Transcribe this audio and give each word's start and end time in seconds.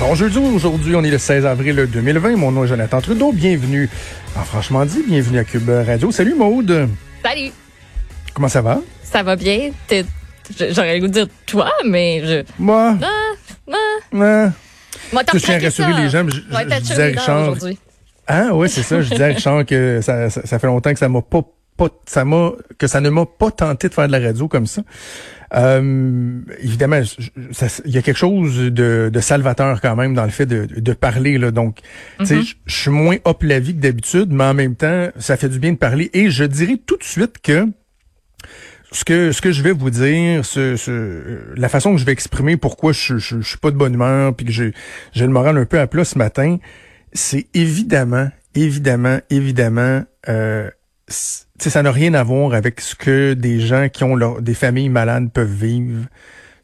Bon 0.00 0.14
jeudi, 0.16 0.38
aujourd'hui, 0.38 0.96
on 0.96 1.04
est 1.04 1.10
le 1.10 1.18
16 1.18 1.46
avril 1.46 1.86
2020. 1.90 2.36
Mon 2.36 2.50
nom 2.50 2.64
est 2.64 2.68
Jonathan 2.68 3.00
Trudeau. 3.00 3.32
Bienvenue 3.32 3.88
en 4.36 4.42
Franchement 4.42 4.84
dit, 4.84 5.02
bienvenue 5.06 5.38
à 5.38 5.44
Cube 5.44 5.68
Radio. 5.68 6.10
Salut 6.10 6.34
Maude. 6.34 6.88
Salut. 7.24 7.50
Comment 8.34 8.48
ça 8.48 8.62
va? 8.62 8.80
Ça 9.04 9.22
va 9.22 9.36
bien? 9.36 9.70
J'aurais 10.58 10.94
le 10.94 11.00
goût 11.00 11.06
de 11.08 11.12
dire 11.12 11.26
toi, 11.46 11.70
mais 11.86 12.20
je. 12.24 12.42
Moi, 12.58 12.96
Ah, 13.00 13.06
ah. 13.70 13.74
ah. 14.14 14.50
Moi, 15.12 15.22
Je 15.32 15.38
tiens 15.38 15.56
à 15.56 15.60
rassurer 15.60 15.92
ça. 15.92 16.00
les 16.00 16.08
gens, 16.10 16.26
je- 16.28 16.36
je 16.40 16.68
t'as 16.68 16.80
disais 16.80 17.02
à 17.02 17.06
Richard- 17.20 17.42
aujourd'hui. 17.42 17.78
Ah 18.26 18.48
oui, 18.52 18.68
c'est 18.68 18.82
ça. 18.82 19.00
Je 19.02 19.10
disais 19.10 19.24
à 19.24 19.26
Richard 19.28 19.64
que 19.66 20.00
ça, 20.02 20.30
ça, 20.30 20.44
ça 20.44 20.58
fait 20.58 20.66
longtemps 20.66 20.92
que 20.92 20.98
ça 20.98 21.08
m'a 21.08 21.22
pas, 21.22 21.42
pas 21.88 21.94
ça 22.06 22.24
m'a 22.24 22.52
que 22.78 22.86
ça 22.86 23.00
ne 23.00 23.10
m'a 23.10 23.26
pas 23.26 23.50
tenté 23.50 23.88
de 23.88 23.94
faire 23.94 24.06
de 24.06 24.12
la 24.12 24.20
radio 24.20 24.48
comme 24.48 24.66
ça. 24.66 24.82
Euh, 25.54 26.40
évidemment, 26.60 27.00
il 27.84 27.90
y 27.92 27.98
a 27.98 28.02
quelque 28.02 28.16
chose 28.16 28.56
de, 28.58 29.10
de 29.12 29.20
salvateur 29.20 29.80
quand 29.82 29.96
même 29.96 30.14
dans 30.14 30.24
le 30.24 30.30
fait 30.30 30.46
de, 30.46 30.64
de 30.66 30.92
parler 30.94 31.36
là. 31.38 31.50
Donc, 31.50 31.80
tu 32.20 32.26
sais, 32.26 32.36
Mhm. 32.36 32.42
je 32.64 32.74
suis 32.74 32.90
moins 32.90 33.16
hop 33.24 33.42
la 33.42 33.58
vie 33.60 33.74
que 33.74 33.80
d'habitude, 33.80 34.30
mais 34.32 34.44
en 34.44 34.54
même 34.54 34.76
temps, 34.76 35.08
ça 35.18 35.36
fait 35.36 35.50
du 35.50 35.58
bien 35.58 35.72
de 35.72 35.76
parler. 35.78 36.10
Et 36.14 36.30
je 36.30 36.44
dirais 36.44 36.78
tout 36.86 36.96
de 36.96 37.04
suite 37.04 37.36
que 37.42 37.66
ce 38.92 39.04
que 39.04 39.32
ce 39.32 39.40
que 39.42 39.52
je 39.52 39.62
vais 39.62 39.72
vous 39.72 39.90
dire, 39.90 40.44
ce, 40.46 40.76
ce- 40.76 41.52
la 41.56 41.68
façon 41.68 41.92
que 41.92 41.98
je 41.98 42.06
vais 42.06 42.12
exprimer 42.12 42.56
pourquoi 42.56 42.92
je, 42.92 43.18
je, 43.18 43.40
je 43.40 43.46
suis 43.48 43.58
pas 43.58 43.70
de 43.70 43.76
bonne 43.76 43.94
humeur 43.94 44.34
puis 44.34 44.46
que 44.46 44.52
j'ai 44.52 44.72
j'ai 45.12 45.26
le 45.26 45.32
moral 45.32 45.56
un 45.58 45.64
peu 45.66 45.78
à 45.80 45.86
plat 45.86 46.04
ce 46.04 46.16
matin, 46.18 46.58
c'est 47.12 47.46
évidemment, 47.54 48.28
évidemment, 48.54 49.18
évidemment, 49.30 50.02
euh, 50.28 50.70
ça 51.08 51.82
n'a 51.82 51.92
rien 51.92 52.14
à 52.14 52.22
voir 52.22 52.54
avec 52.54 52.80
ce 52.80 52.94
que 52.94 53.34
des 53.34 53.60
gens 53.60 53.88
qui 53.88 54.04
ont 54.04 54.14
leur, 54.16 54.40
des 54.42 54.54
familles 54.54 54.88
malades 54.88 55.30
peuvent 55.32 55.52
vivre, 55.52 56.06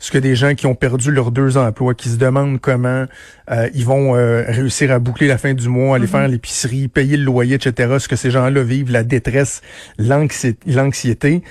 ce 0.00 0.10
que 0.12 0.18
des 0.18 0.36
gens 0.36 0.54
qui 0.54 0.66
ont 0.66 0.74
perdu 0.76 1.10
leurs 1.10 1.32
deux 1.32 1.56
emplois, 1.56 1.92
qui 1.94 2.08
se 2.08 2.16
demandent 2.16 2.60
comment 2.60 3.06
euh, 3.50 3.68
ils 3.74 3.84
vont 3.84 4.14
euh, 4.16 4.44
réussir 4.46 4.92
à 4.92 5.00
boucler 5.00 5.26
la 5.26 5.38
fin 5.38 5.54
du 5.54 5.68
mois, 5.68 5.96
aller 5.96 6.06
faire 6.06 6.28
l'épicerie, 6.28 6.86
payer 6.88 7.16
le 7.16 7.24
loyer, 7.24 7.56
etc. 7.56 7.96
Ce 7.98 8.06
que 8.08 8.14
ces 8.16 8.30
gens-là 8.30 8.62
vivent, 8.62 8.92
la 8.92 9.02
détresse, 9.02 9.60
l'anxi- 9.98 10.56
l'anxiété, 10.66 11.42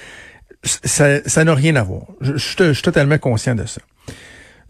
ça 0.63 1.19
ça 1.25 1.43
n'a 1.43 1.53
rien 1.53 1.75
à 1.75 1.83
voir. 1.83 2.03
Je 2.21 2.37
suis 2.37 2.81
totalement 2.83 3.17
conscient 3.17 3.53
de 3.55 3.65
ça. 3.65 3.81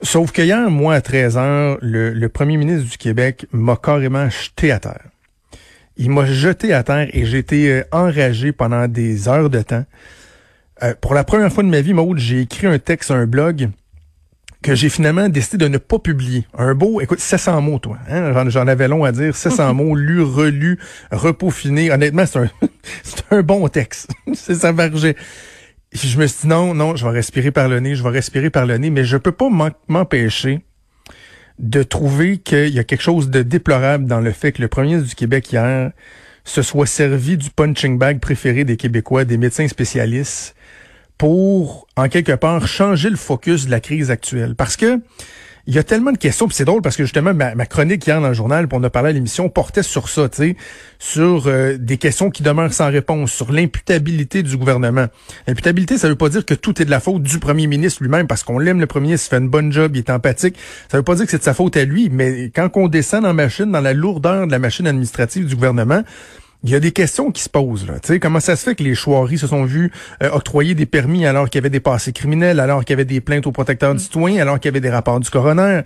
Sauf 0.02 0.31
que 0.31 0.41
hier, 0.43 0.69
moi, 0.69 0.93
à 0.95 1.02
13 1.02 1.37
heures, 1.37 1.77
le, 1.81 2.11
le 2.13 2.29
premier 2.29 2.57
ministre 2.57 2.89
du 2.89 2.97
Québec 2.97 3.47
m'a 3.52 3.75
carrément 3.75 4.29
jeté 4.29 4.71
à 4.71 4.79
terre. 4.79 5.05
Il 5.97 6.11
m'a 6.11 6.25
jeté 6.25 6.73
à 6.73 6.83
terre 6.83 7.07
et 7.11 7.25
j'ai 7.25 7.39
été 7.39 7.71
euh, 7.71 7.83
enragé 7.91 8.51
pendant 8.51 8.87
des 8.87 9.27
heures 9.27 9.49
de 9.49 9.61
temps. 9.61 9.85
Euh, 10.83 10.93
pour 11.01 11.13
la 11.13 11.23
première 11.23 11.51
fois 11.51 11.63
de 11.63 11.69
ma 11.69 11.81
vie, 11.81 11.93
Maud, 11.93 12.17
j'ai 12.19 12.41
écrit 12.41 12.67
un 12.67 12.77
texte, 12.77 13.09
un 13.09 13.25
blog 13.25 13.69
que 14.61 14.75
j'ai 14.75 14.89
finalement 14.89 15.29
décidé 15.29 15.57
de 15.57 15.67
ne 15.67 15.77
pas 15.77 15.97
publier. 15.97 16.45
Un 16.57 16.75
beau, 16.75 17.01
écoute, 17.01 17.19
700 17.19 17.61
mots, 17.61 17.79
toi. 17.79 17.97
Hein? 18.09 18.31
J'en, 18.33 18.49
j'en 18.49 18.67
avais 18.67 18.87
long 18.87 19.03
à 19.03 19.11
dire. 19.11 19.35
700 19.35 19.73
mots, 19.75 19.95
lus, 19.95 20.21
relus, 20.21 20.79
repeaufinés. 21.11 21.91
Honnêtement, 21.91 22.25
c'est 22.25 22.39
un, 22.39 22.49
c'est 23.03 23.23
un 23.31 23.41
bon 23.41 23.67
texte. 23.67 24.11
c'est 24.33 24.55
ça 24.61 24.73
margeait. 24.73 25.15
Puis 25.89 26.09
je 26.09 26.19
me 26.19 26.27
suis 26.27 26.41
dit 26.41 26.47
non, 26.47 26.73
non, 26.73 26.95
je 26.95 27.05
vais 27.05 27.11
respirer 27.11 27.49
par 27.49 27.69
le 27.69 27.80
nez, 27.80 27.95
je 27.95 28.03
vais 28.03 28.09
respirer 28.09 28.49
par 28.49 28.65
le 28.65 28.77
nez, 28.77 28.89
mais 28.89 29.03
je 29.03 29.17
peux 29.17 29.31
pas 29.31 29.47
m'empêcher 29.87 30.61
de 31.59 31.83
trouver 31.83 32.37
qu'il 32.37 32.69
y 32.69 32.79
a 32.79 32.83
quelque 32.83 33.01
chose 33.01 33.29
de 33.29 33.41
déplorable 33.41 34.05
dans 34.05 34.19
le 34.19 34.31
fait 34.31 34.51
que 34.51 34.61
le 34.61 34.67
premier 34.67 35.01
du 35.01 35.15
Québec 35.15 35.51
hier 35.51 35.91
se 36.43 36.61
soit 36.61 36.85
servi 36.85 37.37
du 37.37 37.49
punching 37.49 37.97
bag 37.97 38.19
préféré 38.19 38.63
des 38.63 38.77
Québécois, 38.77 39.25
des 39.25 39.37
médecins 39.37 39.67
spécialistes, 39.67 40.55
pour, 41.17 41.87
en 41.95 42.09
quelque 42.09 42.33
part, 42.33 42.67
changer 42.67 43.09
le 43.09 43.15
focus 43.15 43.65
de 43.65 43.71
la 43.71 43.79
crise 43.79 44.11
actuelle. 44.11 44.55
Parce 44.55 44.77
que 44.77 44.99
il 45.67 45.76
y 45.76 45.80
a 45.80 45.83
tellement 45.83 46.14
de 46.14 46.17
questions, 46.17 46.48
puis 46.48 46.55
c'est 46.55 46.66
drôle 46.66 46.82
parce 46.82 46.95
que 46.95 47.04
justement, 47.04 47.33
ma, 47.33 47.66
chronique 47.66 48.08
hier 48.08 48.22
dans 48.22 48.30
le 48.30 48.33
journal, 48.33 48.70
puis 48.70 48.78
on 48.80 48.83
a 48.83 48.89
parlé 48.89 49.10
à 49.10 49.11
l'émission, 49.11 49.50
portait 49.50 49.83
sur 49.83 50.08
ça, 50.08 50.30
tu 50.30 50.38
sais, 50.38 50.55
sur 50.98 51.48
euh, 51.48 51.78
des 51.78 51.98
questions 51.98 52.30
qui 52.30 52.42
demeurent 52.42 52.73
sans 52.73 52.89
réponse, 52.89 53.33
sur 53.33 53.52
l'imputabilité 53.52 54.44
du 54.44 54.55
gouvernement. 54.55 55.08
L'imputabilité, 55.45 55.98
ça 55.98 56.08
veut 56.08 56.16
pas 56.16 56.30
dire 56.30 56.45
que 56.45 56.54
tout 56.54 56.82
est 56.82 56.86
de 56.86 56.89
la 56.89 57.02
faute 57.02 57.22
du 57.22 57.39
premier 57.39 57.67
ministre 57.67 58.02
lui-même, 58.02 58.28
parce 58.28 58.44
qu'on 58.44 58.60
l'aime, 58.60 58.80
le 58.80 58.88
premier 58.88 59.08
ministre, 59.08 59.28
il 59.28 59.30
fait 59.32 59.44
une 59.44 59.50
bonne 59.50 59.73
job, 59.73 59.95
il 59.95 60.00
est 60.00 60.10
empathique. 60.10 60.55
Ça 60.89 60.98
veut 60.98 61.04
pas 61.04 61.16
dire 61.16 61.26
que 61.26 61.32
c'est 61.32 61.39
de 61.39 61.44
sa 61.44 61.54
faute 61.54 61.76
à 61.76 61.84
lui, 61.84 62.10
mais 62.10 62.49
quand 62.55 62.70
on 62.76 62.88
descend 62.88 63.23
dans 63.23 63.28
la 63.28 63.34
machine, 63.34 63.70
dans 63.70 63.82
la 63.82 63.94
lourdeur 63.94 64.48
de 64.48 64.52
la 64.52 64.60
machine 64.60 64.88
administrative 64.88 65.48
du 65.48 65.55
gouvernement, 65.55 66.02
il 66.63 66.71
y 66.71 66.75
a 66.75 66.79
des 66.79 66.91
questions 66.91 67.31
qui 67.31 67.41
se 67.41 67.49
posent. 67.49 67.87
Là. 67.87 67.99
Tu 67.99 68.07
sais, 68.07 68.19
comment 68.19 68.39
ça 68.39 68.55
se 68.55 68.63
fait 68.63 68.75
que 68.75 68.83
les 68.83 68.95
chouaries 68.95 69.37
se 69.37 69.47
sont 69.47 69.63
vues 69.63 69.91
euh, 70.23 70.29
octroyer 70.31 70.75
des 70.75 70.85
permis 70.85 71.25
alors 71.25 71.49
qu'il 71.49 71.59
y 71.59 71.61
avait 71.61 71.69
des 71.69 71.79
passés 71.79 72.13
criminels, 72.13 72.59
alors 72.59 72.83
qu'il 72.83 72.93
y 72.93 72.95
avait 72.95 73.05
des 73.05 73.21
plaintes 73.21 73.47
aux 73.47 73.51
protecteurs 73.51 73.93
du 73.93 73.99
citoyen, 73.99 74.41
alors 74.41 74.59
qu'il 74.59 74.69
y 74.69 74.73
avait 74.73 74.81
des 74.81 74.89
rapports 74.89 75.19
du 75.19 75.29
coroner? 75.29 75.81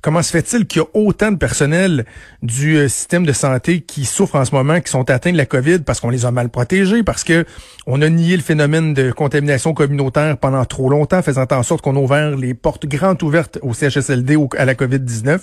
Comment 0.00 0.22
se 0.22 0.30
fait-il 0.30 0.66
qu'il 0.66 0.82
y 0.82 0.84
a 0.84 0.88
autant 0.94 1.30
de 1.30 1.36
personnel 1.36 2.06
du 2.42 2.76
euh, 2.76 2.88
système 2.88 3.24
de 3.24 3.32
santé 3.32 3.80
qui 3.80 4.04
souffrent 4.04 4.36
en 4.36 4.44
ce 4.44 4.54
moment, 4.54 4.80
qui 4.80 4.90
sont 4.90 5.08
atteints 5.10 5.32
de 5.32 5.36
la 5.36 5.46
COVID 5.46 5.80
parce 5.80 6.00
qu'on 6.00 6.10
les 6.10 6.24
a 6.24 6.30
mal 6.30 6.48
protégés, 6.50 7.02
parce 7.02 7.24
que 7.24 7.44
on 7.86 8.00
a 8.00 8.08
nié 8.08 8.36
le 8.36 8.42
phénomène 8.42 8.94
de 8.94 9.10
contamination 9.12 9.74
communautaire 9.74 10.38
pendant 10.38 10.64
trop 10.64 10.88
longtemps, 10.88 11.22
faisant 11.22 11.46
en 11.50 11.62
sorte 11.62 11.82
qu'on 11.82 11.96
a 11.96 12.00
ouvert 12.00 12.36
les 12.36 12.54
portes 12.54 12.86
grandes 12.86 13.22
ouvertes 13.22 13.58
au 13.62 13.74
CHSLD 13.74 14.36
ou 14.36 14.48
à 14.56 14.64
la 14.64 14.74
COVID-19? 14.74 15.40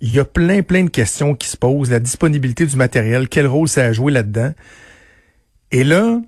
Il 0.00 0.14
y 0.14 0.18
a 0.18 0.24
plein, 0.24 0.62
plein 0.62 0.84
de 0.84 0.90
questions 0.90 1.34
qui 1.34 1.48
se 1.48 1.56
posent. 1.56 1.90
La 1.90 2.00
disponibilité 2.00 2.66
du 2.66 2.76
matériel, 2.76 3.28
quel 3.28 3.46
rôle 3.46 3.68
ça 3.68 3.84
a 3.84 3.92
joué 3.92 4.12
là-dedans. 4.12 4.52
Et 5.72 5.84
là, 5.84 6.20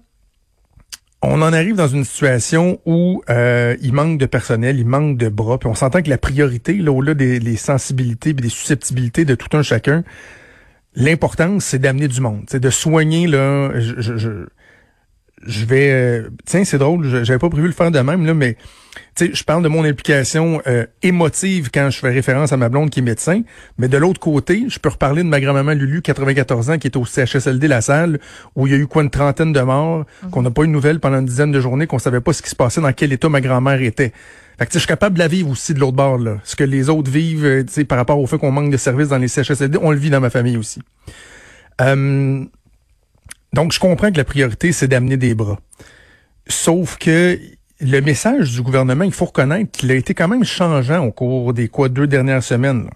on 1.23 1.41
en 1.41 1.53
arrive 1.53 1.77
dans 1.77 1.89
une 1.89 2.05
situation 2.05 2.81
où 2.85 3.23
euh, 3.31 3.77
il 3.81 3.93
manque 3.93 4.19
de 4.19 4.27
personnel, 4.27 4.79
il 4.79 4.87
manque 4.87 5.17
de 5.17 5.29
bras, 5.29 5.59
puis 5.59 5.69
on 5.69 5.75
s'entend 5.75 6.03
que 6.03 6.11
la 6.11 6.19
priorité, 6.19 6.75
là, 6.75 6.93
au-delà 6.93 7.15
des 7.15 7.57
sensibilités 7.57 8.31
et 8.31 8.35
des 8.35 8.49
susceptibilités 8.49 9.25
de 9.25 9.35
tout 9.35 9.57
un 9.57 9.63
chacun, 9.63 10.05
l'importance, 10.95 11.65
c'est 11.65 11.79
d'amener 11.79 12.09
du 12.09 12.21
monde, 12.21 12.45
c'est 12.49 12.61
de 12.61 12.71
soigner, 12.71 13.27
là, 13.27 13.71
je, 13.79 14.01
je, 14.01 14.17
je, 14.17 14.47
je 15.47 15.65
vais... 15.65 15.91
euh, 15.91 16.29
tiens, 16.45 16.65
c'est 16.65 16.79
drôle, 16.79 17.07
je- 17.09 17.25
j'avais 17.25 17.39
pas 17.39 17.49
prévu 17.51 17.67
le 17.67 17.73
faire 17.73 17.91
de 17.91 17.99
même, 18.01 18.25
là, 18.27 18.35
mais 18.35 18.57
tu 19.15 19.27
sais, 19.27 19.31
je 19.35 19.45
parle 19.45 19.63
de 19.63 19.69
mon 19.69 19.85
implication 19.85 20.61
euh, 20.67 20.87
émotive 21.03 21.71
quand 21.73 21.89
je 21.91 21.99
fais 21.99 22.11
référence 22.11 22.53
à 22.53 22.57
ma 22.57 22.69
blonde 22.69 22.91
qui 22.91 23.01
est 23.01 23.03
médecin, 23.03 23.43
mais 23.79 23.89
de 23.89 23.97
l'autre 23.97 24.21
côté, 24.21 24.65
je 24.69 24.79
peux 24.79 24.89
reparler 24.91 25.23
de 25.23 25.29
ma 25.29 25.41
grand-maman 25.41 25.73
Lulu, 25.73 26.03
94 26.03 26.71
ans, 26.71 26.79
qui 26.79 26.87
est 26.89 26.97
au 26.97 27.05
CHSLD 27.05 27.69
La 27.69 27.81
Salle, 27.81 28.19
où 28.57 28.67
il 28.67 28.73
y 28.73 28.77
a 28.77 28.79
eu 28.79 28.87
quoi 28.87 29.03
une 29.03 29.11
trentaine 29.11 29.53
de 29.53 29.61
morts, 29.61 30.05
qu'on 30.31 30.43
n'a 30.43 30.51
pas 30.51 30.63
eu 30.63 30.67
de 30.67 30.73
nouvelles 30.73 31.01
pendant 31.01 31.19
une 31.21 31.27
dizaine 31.27 31.53
de 31.53 31.61
journées, 31.61 31.87
qu'on 31.87 31.99
savait 31.99 32.21
pas 32.21 32.33
ce 32.33 32.43
qui 32.43 32.51
se 32.51 32.57
passait, 32.57 32.81
dans 32.81 32.93
quel 32.93 33.13
état 33.13 33.29
ma 33.29 33.41
grand-mère 33.41 33.81
était. 33.83 34.13
Fait 34.59 34.67
que 34.67 34.71
tu 34.71 34.73
sais, 34.75 34.79
je 34.79 34.79
suis 34.81 34.89
capable 34.89 35.15
de 35.15 35.21
la 35.21 35.29
vivre 35.29 35.51
aussi 35.51 35.73
de 35.75 35.81
l'autre 35.81 35.97
bord, 35.97 36.19
là. 36.19 36.37
Ce 36.45 36.55
que 36.57 36.65
les 36.65 36.89
autres 36.91 37.11
vivent, 37.11 37.45
euh, 37.47 37.63
tu 37.65 37.73
sais, 37.73 37.85
par 37.85 37.97
rapport 37.99 38.19
au 38.19 38.27
fait 38.27 38.37
qu'on 38.39 38.53
manque 38.53 38.71
de 38.71 38.77
services 38.77 39.09
dans 39.09 39.19
les 39.19 39.29
CHSLD, 39.29 39.79
on 39.81 39.91
le 39.91 39.97
vit 39.97 40.11
dans 40.11 40.21
ma 40.21 40.31
famille 40.31 40.57
aussi. 40.59 40.81
Euh, 41.81 42.45
donc, 43.53 43.73
je 43.73 43.81
comprends 43.81 44.11
que 44.11 44.17
la 44.17 44.25
priorité, 44.25 44.73
c'est 44.73 44.89
d'amener 44.89 45.17
des 45.17 45.35
bras. 45.35 45.59
Sauf 46.47 46.97
que 46.97 47.39
le 47.81 48.01
message 48.01 48.53
du 48.53 48.63
gouvernement, 48.63 49.05
il 49.05 49.13
faut 49.13 49.27
reconnaître 49.27 49.71
qu'il 49.73 49.91
a 49.91 49.95
été 49.95 50.15
quand 50.15 50.29
même 50.29 50.45
changeant 50.45 51.05
au 51.05 51.13
cours 51.13 51.53
des 51.53 51.69
quoi 51.69 51.89
deux 51.89 52.07
dernières 52.07 52.43
semaines. 52.43 52.89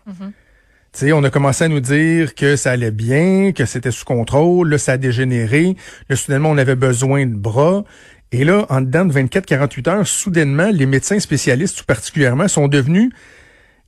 sais, 0.92 1.12
on 1.12 1.22
a 1.24 1.30
commencé 1.30 1.64
à 1.64 1.68
nous 1.68 1.80
dire 1.80 2.34
que 2.34 2.56
ça 2.56 2.70
allait 2.70 2.90
bien, 2.90 3.52
que 3.52 3.66
c'était 3.66 3.90
sous 3.90 4.04
contrôle, 4.04 4.70
là, 4.70 4.78
ça 4.78 4.92
a 4.92 4.96
dégénéré, 4.96 5.76
là, 6.08 6.16
soudainement, 6.16 6.50
on 6.50 6.58
avait 6.58 6.76
besoin 6.76 7.26
de 7.26 7.34
bras. 7.34 7.84
Et 8.32 8.44
là, 8.44 8.66
en 8.70 8.80
dedans 8.80 9.04
de 9.04 9.12
24-48 9.12 9.88
heures, 9.90 10.06
soudainement, 10.06 10.70
les 10.72 10.86
médecins 10.86 11.20
spécialistes, 11.20 11.78
tout 11.78 11.84
particulièrement, 11.84 12.48
sont 12.48 12.68
devenus 12.68 13.12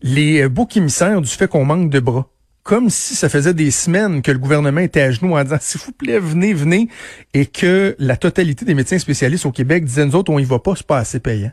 les 0.03 0.43
euh, 0.43 0.49
boucs 0.49 0.77
émissaires 0.77 1.21
du 1.21 1.31
fait 1.31 1.49
qu'on 1.49 1.65
manque 1.65 1.91
de 1.91 2.01
bras. 2.01 2.29
Comme 2.69 2.91
si 2.91 3.15
ça 3.15 3.31
faisait 3.31 3.55
des 3.55 3.71
semaines 3.71 4.21
que 4.21 4.31
le 4.31 4.37
gouvernement 4.37 4.83
était 4.83 5.01
à 5.01 5.11
genoux 5.11 5.35
en 5.35 5.43
disant, 5.43 5.57
s'il 5.59 5.81
vous 5.81 5.93
plaît, 5.93 6.19
venez, 6.19 6.53
venez, 6.53 6.91
et 7.33 7.47
que 7.47 7.97
la 7.99 8.15
totalité 8.19 8.67
des 8.67 8.75
médecins 8.75 8.99
spécialistes 8.99 9.47
au 9.47 9.53
Québec 9.53 9.87
disaient, 9.87 10.05
nous 10.05 10.15
autres, 10.17 10.31
on 10.31 10.39
y 10.39 10.45
va 10.45 10.59
pas, 10.59 10.77
c'est 10.77 10.87
pas 10.87 10.99
assez 10.99 11.19
payant. 11.19 11.53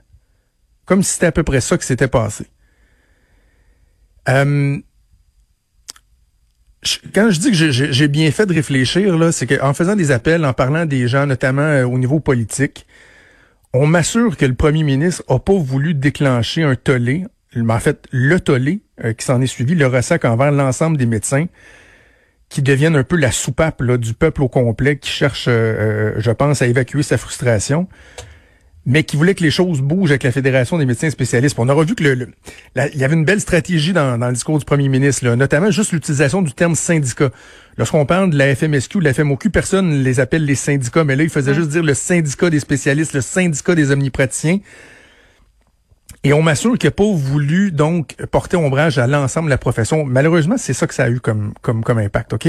Comme 0.83 1.03
si 1.03 1.13
c'était 1.13 1.27
à 1.27 1.31
peu 1.31 1.43
près 1.43 1.61
ça 1.61 1.77
qui 1.77 1.85
s'était 1.87 2.09
passé. 2.09 2.47
Euh, 4.27 4.77
quand 7.13 7.29
je 7.31 7.39
dis 7.39 7.51
que 7.51 7.71
j'ai- 7.71 8.07
bien 8.09 8.29
fait 8.31 8.45
de 8.45 8.53
réfléchir, 8.53 9.17
là, 9.17 9.31
c'est 9.31 9.47
qu'en 9.47 9.73
faisant 9.73 9.95
des 9.95 10.11
appels, 10.11 10.43
en 10.43 10.51
parlant 10.51 10.85
des 10.85 11.07
gens, 11.07 11.25
notamment 11.27 11.61
euh, 11.61 11.85
au 11.85 11.97
niveau 11.97 12.19
politique, 12.19 12.85
on 13.71 13.87
m'assure 13.87 14.35
que 14.35 14.45
le 14.45 14.55
premier 14.55 14.83
ministre 14.83 15.23
a 15.29 15.39
pas 15.39 15.55
voulu 15.57 15.93
déclencher 15.93 16.63
un 16.63 16.75
tollé 16.75 17.25
en 17.55 17.79
fait, 17.79 18.05
le 18.11 18.39
tollé 18.39 18.81
euh, 19.03 19.13
qui 19.13 19.25
s'en 19.25 19.41
est 19.41 19.47
suivi, 19.47 19.75
le 19.75 19.87
ressac 19.87 20.25
envers 20.25 20.51
l'ensemble 20.51 20.97
des 20.97 21.05
médecins 21.05 21.45
qui 22.49 22.61
deviennent 22.61 22.95
un 22.95 23.03
peu 23.03 23.15
la 23.15 23.31
soupape 23.31 23.81
là, 23.81 23.97
du 23.97 24.13
peuple 24.13 24.43
au 24.43 24.49
complet 24.49 24.97
qui 24.97 25.09
cherche, 25.09 25.45
euh, 25.47 26.13
je 26.17 26.31
pense, 26.31 26.61
à 26.61 26.67
évacuer 26.67 27.03
sa 27.03 27.17
frustration 27.17 27.87
mais 28.85 29.03
qui 29.03 29.17
voulait 29.17 29.33
que 29.33 29.43
les 29.43 29.51
choses 29.51 29.81
bougent 29.81 30.11
avec 30.11 30.23
la 30.23 30.31
Fédération 30.31 30.77
des 30.77 30.85
médecins 30.85 31.09
spécialistes. 31.09 31.57
On 31.57 31.67
aura 31.69 31.83
vu 31.83 31.95
que 31.95 32.03
le, 32.03 32.29
il 32.93 32.99
y 32.99 33.03
avait 33.03 33.15
une 33.15 33.25
belle 33.25 33.41
stratégie 33.41 33.93
dans, 33.93 34.17
dans 34.17 34.27
le 34.27 34.33
discours 34.33 34.59
du 34.59 34.65
premier 34.65 34.89
ministre, 34.89 35.25
là, 35.25 35.35
notamment 35.35 35.71
juste 35.71 35.91
l'utilisation 35.91 36.43
du 36.43 36.53
terme 36.53 36.75
syndicat. 36.75 37.31
Lorsqu'on 37.77 38.05
parle 38.05 38.29
de 38.29 38.37
la 38.37 38.55
FMSQ, 38.55 38.99
de 38.99 39.05
la 39.05 39.13
FMOQ, 39.13 39.49
personne 39.49 39.89
ne 39.89 40.03
les 40.03 40.19
appelle 40.19 40.45
les 40.45 40.55
syndicats, 40.55 41.03
mais 41.03 41.15
là, 41.15 41.23
il 41.23 41.29
faisait 41.29 41.55
juste 41.55 41.69
dire 41.69 41.83
le 41.83 41.95
syndicat 41.95 42.49
des 42.49 42.59
spécialistes, 42.59 43.13
le 43.13 43.21
syndicat 43.21 43.73
des 43.73 43.91
omnipraticiens. 43.91 44.59
Et 46.25 46.33
on 46.33 46.41
m'assure 46.41 46.75
qu'il 46.79 46.87
n'a 46.87 46.91
pas 46.91 47.03
voulu 47.03 47.71
donc 47.71 48.15
porter 48.31 48.57
ombrage 48.57 48.97
à 48.97 49.05
l'ensemble 49.05 49.45
de 49.45 49.51
la 49.51 49.59
profession. 49.59 50.05
Malheureusement, 50.05 50.57
c'est 50.57 50.73
ça 50.73 50.87
que 50.87 50.95
ça 50.95 51.03
a 51.03 51.09
eu 51.09 51.19
comme, 51.19 51.53
impact, 51.87 52.33
OK? 52.33 52.47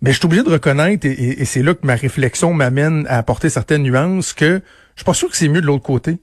Mais 0.00 0.12
je 0.12 0.18
suis 0.18 0.26
obligé 0.26 0.44
de 0.44 0.50
reconnaître, 0.50 1.04
et, 1.04 1.44
c'est 1.44 1.64
là 1.64 1.74
que 1.74 1.84
ma 1.84 1.96
réflexion 1.96 2.54
m'amène 2.54 3.04
à 3.08 3.18
apporter 3.18 3.50
certaines 3.50 3.82
nuances, 3.82 4.32
que 4.32 4.62
je 4.94 5.00
suis 5.00 5.04
pas 5.04 5.12
sûr 5.12 5.28
que 5.28 5.36
c'est 5.36 5.48
mieux 5.48 5.60
de 5.60 5.66
l'autre 5.66 5.82
côté. 5.82 6.18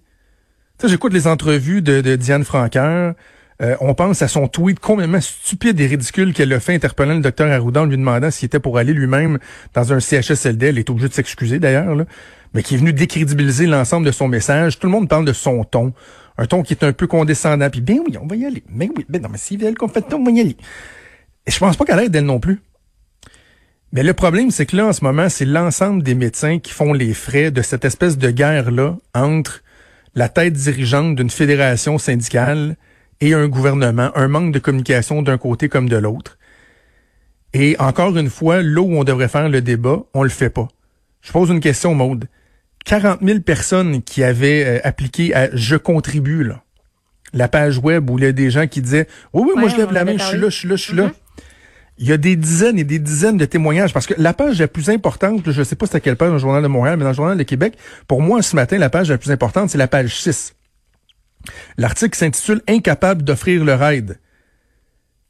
J'écoute 0.81 1.11
les 1.11 1.27
entrevues 1.27 1.81
de, 1.81 2.15
Diane 2.15 2.45
Franqueur. 2.45 3.15
Euh, 3.61 3.77
on 3.79 3.93
pense 3.93 4.21
à 4.21 4.27
son 4.27 4.47
tweet 4.47 4.79
complètement 4.79 5.21
stupide 5.21 5.79
et 5.79 5.87
ridicule 5.87 6.33
qu'elle 6.33 6.51
a 6.51 6.59
fait 6.59 6.75
interpellant 6.75 7.15
le 7.15 7.21
docteur 7.21 7.49
Arruda 7.49 7.83
en 7.83 7.85
lui 7.85 7.97
demandant 7.97 8.29
s'il 8.29 8.47
était 8.47 8.59
pour 8.59 8.77
aller 8.77 8.93
lui-même 8.93 9.39
dans 9.73 9.93
un 9.93 9.99
CHSLD. 9.99 10.67
Elle 10.67 10.77
est 10.77 10.89
obligée 10.89 11.07
de 11.07 11.13
s'excuser 11.13 11.59
d'ailleurs, 11.59 11.95
mais 12.53 12.63
qui 12.63 12.75
est 12.75 12.77
venu 12.77 12.91
décrédibiliser 12.91 13.65
l'ensemble 13.65 14.05
de 14.05 14.11
son 14.11 14.27
message. 14.27 14.77
Tout 14.77 14.87
le 14.87 14.91
monde 14.91 15.07
parle 15.07 15.25
de 15.25 15.33
son 15.33 15.63
ton. 15.63 15.93
Un 16.37 16.47
ton 16.47 16.63
qui 16.63 16.73
est 16.73 16.83
un 16.83 16.91
peu 16.91 17.07
condescendant. 17.07 17.69
Puis 17.69 17.79
bien 17.79 17.99
oui, 18.05 18.17
on 18.21 18.27
va 18.27 18.35
y 18.35 18.45
aller. 18.45 18.63
Mais 18.69 18.89
oui, 18.93 19.05
ben 19.07 19.21
non, 19.21 19.29
mais 19.31 19.37
si 19.37 19.57
elle 19.63 19.75
qu'on 19.75 19.87
fait 19.87 20.13
on 20.13 20.23
va 20.23 20.31
y 20.31 20.41
aller. 20.41 20.57
Et 21.47 21.51
je 21.51 21.59
pense 21.59 21.77
pas 21.77 21.85
qu'elle 21.85 21.99
aide 21.99 22.11
d'elle 22.11 22.25
non 22.25 22.41
plus. 22.41 22.59
Mais 23.93 24.03
le 24.03 24.13
problème, 24.13 24.51
c'est 24.51 24.65
que 24.65 24.75
là, 24.75 24.87
en 24.87 24.93
ce 24.93 25.05
moment, 25.05 25.29
c'est 25.29 25.45
l'ensemble 25.45 26.03
des 26.03 26.15
médecins 26.15 26.59
qui 26.59 26.73
font 26.73 26.91
les 26.91 27.13
frais 27.13 27.51
de 27.51 27.61
cette 27.61 27.85
espèce 27.85 28.17
de 28.17 28.29
guerre-là 28.29 28.97
entre 29.13 29.63
la 30.15 30.27
tête 30.27 30.53
dirigeante 30.53 31.15
d'une 31.15 31.29
fédération 31.29 31.97
syndicale 31.97 32.75
et 33.21 33.33
un 33.33 33.47
gouvernement, 33.47 34.11
un 34.15 34.27
manque 34.27 34.53
de 34.53 34.59
communication 34.59 35.21
d'un 35.21 35.37
côté 35.37 35.69
comme 35.69 35.89
de 35.89 35.97
l'autre. 35.97 36.37
Et 37.53 37.75
encore 37.79 38.17
une 38.17 38.29
fois, 38.29 38.61
là 38.61 38.81
où 38.81 38.97
on 38.97 39.03
devrait 39.03 39.29
faire 39.29 39.49
le 39.49 39.61
débat, 39.61 40.03
on 40.13 40.23
le 40.23 40.29
fait 40.29 40.49
pas. 40.49 40.67
Je 41.21 41.31
pose 41.31 41.49
une 41.49 41.61
question, 41.61 41.95
Maude. 41.95 42.25
40 42.85 43.19
000 43.23 43.39
personnes 43.39 44.03
qui 44.03 44.23
avaient 44.23 44.63
euh, 44.65 44.79
appliqué 44.83 45.33
à 45.33 45.49
Je 45.55 45.75
contribue, 45.75 46.43
là. 46.43 46.61
La 47.33 47.47
page 47.47 47.79
web 47.79 48.09
où 48.09 48.17
il 48.17 48.23
y 48.23 48.27
a 48.27 48.31
des 48.31 48.51
gens 48.51 48.67
qui 48.67 48.81
disaient, 48.81 49.07
oui, 49.33 49.43
oui, 49.45 49.53
moi 49.59 49.69
je 49.69 49.75
lève 49.75 49.91
la 49.91 50.05
main, 50.05 50.17
je 50.17 50.23
suis 50.23 50.37
là, 50.37 50.49
je 50.49 50.57
suis 50.57 50.67
là, 50.67 50.75
je 50.75 50.83
suis 50.83 50.95
là. 50.95 51.11
Il 51.97 52.07
y 52.07 52.11
a 52.11 52.17
des 52.17 52.35
dizaines 52.35 52.77
et 52.77 52.83
des 52.83 52.99
dizaines 52.99 53.37
de 53.37 53.45
témoignages 53.45 53.93
parce 53.93 54.05
que 54.05 54.13
la 54.17 54.33
page 54.33 54.59
la 54.59 54.67
plus 54.67 54.89
importante, 54.89 55.41
je 55.49 55.59
ne 55.59 55.63
sais 55.63 55.75
pas 55.75 55.85
c'est 55.85 55.95
à 55.95 55.99
quelle 56.01 56.17
page 56.17 56.27
dans 56.27 56.35
le 56.35 56.39
Journal 56.39 56.61
de 56.61 56.67
Montréal, 56.67 56.97
mais 56.97 57.03
dans 57.03 57.11
le 57.11 57.15
Journal 57.15 57.37
de 57.37 57.43
Québec, 57.43 57.77
pour 58.07 58.21
moi 58.21 58.41
ce 58.41 58.55
matin, 58.55 58.77
la 58.77 58.89
page 58.89 59.09
la 59.09 59.17
plus 59.17 59.31
importante, 59.31 59.69
c'est 59.69 59.77
la 59.77 59.87
page 59.87 60.15
6. 60.15 60.54
L'article 61.77 62.17
s'intitule 62.17 62.61
Incapable 62.67 63.23
d'offrir 63.23 63.63
le 63.63 63.73
raid. 63.73 64.19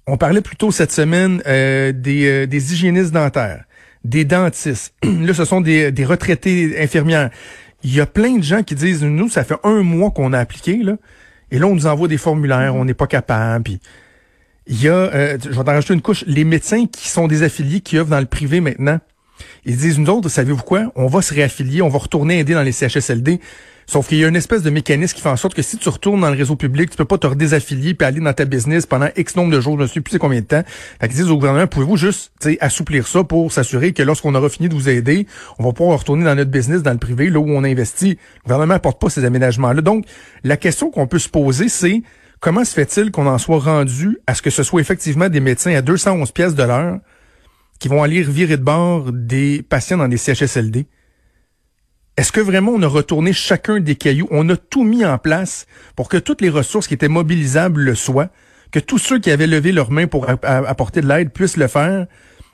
On 0.08 0.18
parlait 0.18 0.42
plutôt 0.42 0.72
cette 0.72 0.92
semaine 0.92 1.42
euh, 1.48 1.92
des, 1.92 2.28
euh, 2.28 2.46
des 2.46 2.74
hygiénistes 2.74 3.12
dentaires, 3.12 3.66
des 4.04 4.24
dentistes. 4.24 4.94
Là, 5.04 5.34
ce 5.34 5.46
sont 5.46 5.62
des, 5.62 5.92
des 5.92 6.06
retraités 6.06 6.82
infirmières. 6.82 7.32
Il 7.84 7.94
y 7.94 8.02
a 8.02 8.06
plein 8.06 8.38
de 8.38 8.44
gens 8.44 8.64
qui 8.64 8.76
disent, 8.76 9.04
nous, 9.04 9.30
ça 9.30 9.44
fait 9.44 9.58
un 9.64 9.82
mois 9.82 10.12
qu'on 10.12 10.34
a 10.34 10.40
appliqué, 10.40 10.78
là, 10.78 10.98
et 11.52 11.60
là, 11.60 11.68
on 11.68 11.76
nous 11.76 11.86
envoie 11.86 12.08
des 12.08 12.18
formulaires, 12.18 12.76
on 12.76 12.86
n'est 12.86 12.96
pas 12.96 13.06
capable. 13.06 13.64
Puis 13.64 13.80
il 14.68 14.82
y 14.82 14.90
a, 14.90 14.94
euh, 14.94 15.38
je 15.44 15.50
vais 15.50 15.64
t'en 15.64 15.72
rajouter 15.72 15.94
une 15.94 16.02
couche, 16.02 16.24
les 16.26 16.44
médecins 16.44 16.86
qui 16.88 17.08
sont 17.08 17.28
des 17.28 17.44
affiliés, 17.44 17.82
qui 17.82 17.98
œuvrent 17.98 18.10
dans 18.10 18.20
le 18.20 18.26
privé 18.26 18.62
maintenant. 18.62 19.00
Ils 19.66 19.78
disent, 19.78 20.00
nous 20.00 20.10
autres, 20.10 20.30
savez-vous 20.30 20.64
quoi? 20.64 20.92
On 20.96 21.08
va 21.08 21.22
se 21.22 21.34
réaffilier, 21.34 21.82
on 21.82 21.90
va 21.90 22.00
retourner 22.00 22.40
aider 22.40 22.54
dans 22.54 22.64
les 22.64 22.72
CHSLD. 22.72 23.40
Sauf 23.88 24.08
qu'il 24.08 24.18
y 24.18 24.26
a 24.26 24.28
une 24.28 24.36
espèce 24.36 24.64
de 24.64 24.72
mécanisme 24.72 25.16
qui 25.16 25.22
fait 25.22 25.30
en 25.30 25.36
sorte 25.36 25.54
que 25.54 25.62
si 25.62 25.78
tu 25.78 25.90
retournes 25.90 26.22
dans 26.22 26.32
le 26.32 26.38
réseau 26.38 26.56
public, 26.56 26.90
tu 26.90 26.98
peux 26.98 27.06
pas 27.06 27.20
te 27.20 27.28
redésaffilier 27.28 27.94
puis 27.94 28.08
aller 28.08 28.20
dans 28.20 28.34
ta 28.34 28.46
business 28.46 28.88
pendant 28.88 29.10
X 29.16 29.36
nombre 29.36 29.52
de 29.52 29.62
jours, 29.62 29.78
je 29.78 29.84
ne 29.84 29.88
sais 29.88 30.02
plus 30.02 30.18
combien 30.18 30.40
de 30.40 30.46
temps. 30.46 30.64
Fait 31.00 31.08
disent 31.08 31.30
au 31.30 31.36
gouvernement, 31.36 31.68
pouvez-vous 31.68 31.98
juste 31.98 32.32
assouplir 32.62 33.08
ça 33.08 33.24
pour 33.24 33.52
s'assurer 33.52 33.94
que 33.94 34.02
lorsqu'on 34.02 34.34
aura 34.34 34.50
fini 34.50 34.70
de 34.70 34.74
vous 34.74 34.90
aider, 34.90 35.28
on 35.60 35.64
va 35.64 35.72
pouvoir 35.72 36.00
retourner 36.00 36.26
dans 36.26 36.34
notre 36.34 36.50
business, 36.50 36.82
dans 36.82 36.94
le 36.94 36.98
privé, 36.98 37.30
là 37.30 37.40
où 37.40 37.48
on 37.48 37.64
investit. 37.64 38.18
Le 38.38 38.44
gouvernement 38.46 38.74
apporte 38.74 39.00
pas 39.00 39.10
ces 39.10 39.24
aménagements-là. 39.24 39.82
Donc, 39.82 40.06
la 40.44 40.58
question 40.58 40.90
qu'on 40.90 41.06
peut 41.06 41.20
se 41.20 41.30
poser, 41.30 41.70
c'est 41.70 42.02
Comment 42.42 42.66
se 42.66 42.74
fait-il 42.74 43.12
qu'on 43.12 43.28
en 43.28 43.38
soit 43.38 43.60
rendu 43.60 44.20
à 44.28 44.36
ce 44.36 44.42
que 44.42 44.50
ce 44.50 44.62
soit 44.62 44.82
effectivement 44.82 45.30
des 45.30 45.40
médecins 45.40 45.74
à 45.74 45.82
211 45.82 46.32
pièces 46.32 46.54
de 46.54 46.64
l'heure 46.64 47.00
qui 47.80 47.88
vont 47.88 48.04
aller 48.04 48.24
revirer 48.24 48.58
de 48.58 48.64
bord 48.64 49.12
des 49.12 49.62
patients 49.64 49.98
dans 49.98 50.08
des 50.08 50.18
CHSLD? 50.18 50.86
Est-ce 52.18 52.32
que 52.32 52.40
vraiment 52.40 52.72
on 52.72 52.82
a 52.82 52.88
retourné 52.88 53.34
chacun 53.34 53.80
des 53.80 53.96
cailloux? 53.96 54.28
On 54.32 54.48
a 54.50 54.56
tout 54.56 54.84
mis 54.84 55.04
en 55.06 55.18
place 55.18 55.66
pour 55.96 56.08
que 56.08 56.18
toutes 56.18 56.42
les 56.42 56.50
ressources 56.50 56.88
qui 56.88 56.94
étaient 56.94 57.10
mobilisables 57.10 57.82
le 57.82 57.96
soient, 57.96 58.30
que 58.72 58.80
tous 58.80 58.98
ceux 58.98 59.20
qui 59.20 59.32
avaient 59.32 59.48
levé 59.48 59.72
leurs 59.72 59.92
mains 59.92 60.08
pour 60.08 60.28
apporter 60.30 61.02
de 61.02 61.08
l'aide 61.08 61.32
puissent 61.32 61.58
le 61.58 61.68
faire, 61.68 62.08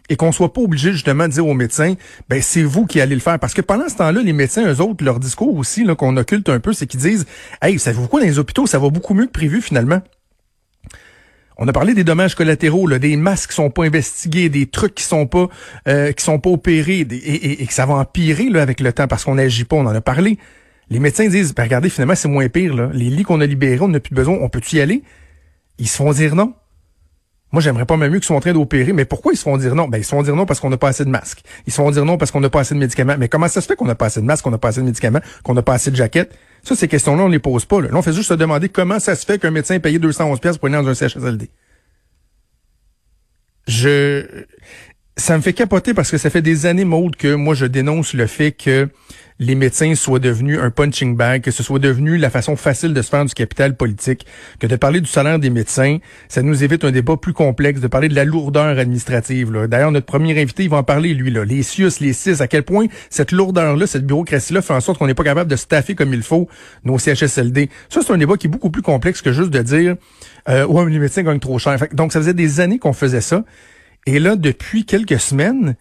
et 0.09 0.15
qu'on 0.17 0.31
soit 0.31 0.51
pas 0.51 0.61
obligé 0.61 0.91
justement 0.91 1.27
de 1.27 1.33
dire 1.33 1.47
aux 1.47 1.53
médecins, 1.53 1.93
ben 2.27 2.41
c'est 2.41 2.63
vous 2.63 2.85
qui 2.85 2.99
allez 2.99 3.15
le 3.15 3.21
faire. 3.21 3.39
Parce 3.39 3.53
que 3.53 3.61
pendant 3.61 3.87
ce 3.87 3.95
temps-là, 3.95 4.21
les 4.21 4.33
médecins, 4.33 4.65
eux 4.69 4.81
autres, 4.81 5.05
leur 5.05 5.19
discours 5.19 5.55
aussi, 5.55 5.85
qu'on 5.95 6.17
occulte 6.17 6.49
un 6.49 6.59
peu, 6.59 6.73
c'est 6.73 6.85
qu'ils 6.85 6.99
disent, 6.99 7.25
hey, 7.61 7.79
savez-vous 7.79 8.07
quoi, 8.07 8.19
dans 8.19 8.25
les 8.25 8.37
hôpitaux, 8.37 8.67
ça 8.67 8.77
va 8.77 8.89
beaucoup 8.89 9.13
mieux 9.13 9.27
que 9.27 9.31
prévu 9.31 9.61
finalement? 9.61 10.01
On 11.63 11.67
a 11.67 11.73
parlé 11.73 11.93
des 11.93 12.03
dommages 12.03 12.33
collatéraux, 12.33 12.87
là, 12.87 12.97
des 12.97 13.15
masques 13.17 13.51
qui 13.51 13.55
sont 13.55 13.69
pas 13.69 13.83
investigués, 13.83 14.49
des 14.49 14.65
trucs 14.65 14.95
qui 14.95 15.03
sont 15.03 15.27
pas 15.27 15.47
euh, 15.87 16.11
qui 16.11 16.23
sont 16.23 16.39
pas 16.39 16.49
opérés, 16.49 17.01
et, 17.01 17.67
que 17.67 17.73
ça 17.73 17.85
va 17.85 17.93
empirer 17.93 18.49
là, 18.49 18.63
avec 18.63 18.79
le 18.79 18.91
temps 18.91 19.07
parce 19.07 19.25
qu'on 19.25 19.35
n'agit 19.35 19.63
pas. 19.63 19.75
On 19.75 19.85
en 19.85 19.93
a 19.93 20.01
parlé. 20.01 20.39
Les 20.89 20.97
médecins 20.97 21.27
disent, 21.27 21.53
ben 21.53 21.61
regardez, 21.61 21.89
finalement, 21.89 22.15
c'est 22.15 22.27
moins 22.27 22.49
pire. 22.49 22.73
Là. 22.73 22.89
Les 22.93 23.11
lits 23.11 23.21
qu'on 23.21 23.41
a 23.41 23.45
libérés, 23.45 23.79
on 23.79 23.89
n'a 23.89 23.99
plus 23.99 24.15
besoin. 24.15 24.39
On 24.41 24.49
peut-tu 24.49 24.77
y 24.77 24.81
aller? 24.81 25.03
Ils 25.77 25.87
se 25.87 25.97
font 25.97 26.11
dire 26.11 26.33
non. 26.33 26.55
Moi, 27.51 27.61
j'aimerais 27.61 27.85
pas 27.85 27.95
même 27.95 28.11
mieux 28.11 28.17
qu'ils 28.17 28.25
soient 28.25 28.37
en 28.37 28.41
train 28.41 28.53
d'opérer, 28.53 28.91
mais 28.91 29.05
pourquoi 29.05 29.33
ils 29.33 29.37
se 29.37 29.43
font 29.43 29.57
dire 29.57 29.75
non? 29.75 29.87
Ben, 29.87 29.99
ils 29.99 30.03
se 30.03 30.09
font 30.09 30.23
dire 30.23 30.35
non 30.35 30.47
parce 30.47 30.59
qu'on 30.59 30.71
n'a 30.71 30.77
pas 30.77 30.87
assez 30.87 31.05
de 31.05 31.11
masques. 31.11 31.43
Ils 31.67 31.71
se 31.71 31.75
font 31.75 31.91
dire 31.91 32.05
non 32.05 32.17
parce 32.17 32.31
qu'on 32.31 32.39
n'a 32.39 32.49
pas 32.49 32.61
assez 32.61 32.73
de 32.73 32.79
médicaments. 32.79 33.17
Mais 33.19 33.27
comment 33.27 33.47
ça 33.47 33.61
se 33.61 33.67
fait 33.67 33.75
qu'on 33.75 33.85
n'a 33.85 33.93
pas 33.93 34.07
assez 34.07 34.19
de 34.19 34.25
masques, 34.25 34.43
qu'on 34.43 34.49
n'a 34.51 34.57
pas 34.57 34.69
assez 34.69 34.81
de 34.81 34.85
médicaments, 34.87 35.21
qu'on 35.43 35.53
n'a 35.53 35.61
pas 35.61 35.73
assez 35.73 35.91
de 35.91 35.95
jaquettes? 35.95 36.35
Ça, 36.63 36.75
ces 36.75 36.87
questions-là, 36.87 37.23
on 37.23 37.27
les 37.27 37.39
pose 37.39 37.65
pas. 37.65 37.81
Là. 37.81 37.89
on 37.93 38.01
fait 38.01 38.13
juste 38.13 38.29
se 38.29 38.33
demander 38.33 38.69
comment 38.69 38.99
ça 38.99 39.15
se 39.15 39.25
fait 39.25 39.39
qu'un 39.39 39.51
médecin 39.51 39.79
paye 39.79 39.97
211 39.99 40.39
pièces 40.39 40.57
pour 40.57 40.67
aller 40.67 40.75
dans 40.75 40.87
un 40.87 40.93
CHSLD. 40.93 41.49
Je, 43.67 44.45
ça 45.21 45.37
me 45.37 45.41
fait 45.41 45.53
capoter 45.53 45.93
parce 45.93 46.11
que 46.11 46.17
ça 46.17 46.29
fait 46.29 46.41
des 46.41 46.65
années, 46.65 46.83
Maude, 46.83 47.15
que 47.15 47.33
moi, 47.35 47.53
je 47.53 47.65
dénonce 47.65 48.13
le 48.13 48.25
fait 48.25 48.51
que 48.51 48.89
les 49.39 49.55
médecins 49.55 49.95
soient 49.95 50.19
devenus 50.19 50.59
un 50.59 50.69
punching 50.69 51.15
bag, 51.15 51.41
que 51.41 51.51
ce 51.51 51.63
soit 51.63 51.79
devenu 51.79 52.17
la 52.17 52.29
façon 52.29 52.55
facile 52.55 52.93
de 52.93 53.01
se 53.01 53.09
faire 53.09 53.25
du 53.25 53.33
capital 53.33 53.75
politique, 53.75 54.25
que 54.59 54.67
de 54.67 54.75
parler 54.75 54.99
du 54.99 55.07
salaire 55.07 55.39
des 55.39 55.49
médecins, 55.49 55.97
ça 56.27 56.41
nous 56.41 56.63
évite 56.63 56.83
un 56.85 56.91
débat 56.91 57.17
plus 57.17 57.33
complexe, 57.33 57.81
de 57.81 57.87
parler 57.87 58.09
de 58.09 58.15
la 58.15 58.25
lourdeur 58.25 58.77
administrative. 58.77 59.51
D'ailleurs, 59.67 59.91
notre 59.91 60.05
premier 60.05 60.39
invité, 60.39 60.63
il 60.63 60.69
va 60.69 60.77
en 60.77 60.83
parler, 60.83 61.13
lui, 61.13 61.31
là, 61.31 61.45
les 61.45 61.63
CIUS, 61.63 61.99
les 62.01 62.13
CIS, 62.13 62.41
à 62.41 62.47
quel 62.47 62.63
point 62.63 62.87
cette 63.09 63.31
lourdeur-là, 63.31 63.87
cette 63.87 64.05
bureaucratie-là 64.05 64.61
fait 64.61 64.73
en 64.73 64.81
sorte 64.81 64.97
qu'on 64.97 65.07
n'est 65.07 65.13
pas 65.13 65.23
capable 65.23 65.49
de 65.49 65.55
staffer 65.55 65.95
comme 65.95 66.13
il 66.13 66.23
faut 66.23 66.47
nos 66.83 66.97
CHSLD. 66.97 67.69
Ça, 67.89 68.01
c'est 68.05 68.13
un 68.13 68.17
débat 68.17 68.37
qui 68.37 68.47
est 68.47 68.49
beaucoup 68.49 68.71
plus 68.71 68.83
complexe 68.83 69.21
que 69.21 69.31
juste 69.31 69.51
de 69.51 69.61
dire 69.61 69.95
euh, 70.49 70.65
ouais, 70.65 70.89
les 70.89 70.99
médecins 70.99 71.23
gagnent 71.23 71.39
trop 71.39 71.59
cher. 71.59 71.77
donc, 71.93 72.11
ça 72.11 72.19
faisait 72.19 72.33
des 72.33 72.59
années 72.59 72.79
qu'on 72.79 72.93
faisait 72.93 73.21
ça. 73.21 73.43
Et 74.05 74.19
là, 74.19 74.35
depuis 74.35 74.85
quelques 74.85 75.19
semaines, 75.19 75.75